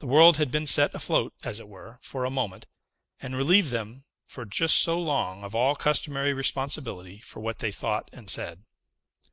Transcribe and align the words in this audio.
The 0.00 0.08
world 0.08 0.38
had 0.38 0.50
been 0.50 0.66
set 0.66 0.92
afloat, 0.92 1.34
as 1.44 1.60
it 1.60 1.68
were, 1.68 2.00
for 2.02 2.24
a 2.24 2.30
moment, 2.30 2.66
and 3.20 3.36
relieved 3.36 3.70
them, 3.70 4.06
for 4.26 4.44
just 4.44 4.78
so 4.80 5.00
long, 5.00 5.44
of 5.44 5.54
all 5.54 5.76
customary 5.76 6.32
responsibility 6.32 7.20
for 7.20 7.38
what 7.38 7.60
they 7.60 7.70
thought 7.70 8.10
and 8.12 8.28
said. 8.28 8.64